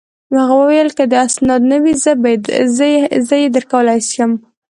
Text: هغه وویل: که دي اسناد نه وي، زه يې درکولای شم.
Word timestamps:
هغه 0.39 0.55
وویل: 0.61 0.89
که 0.97 1.03
دي 1.11 1.17
اسناد 1.27 1.61
نه 1.71 1.77
وي، 1.83 1.93
زه 3.29 3.35
يې 3.41 3.47
درکولای 3.55 3.99
شم. 4.13 4.31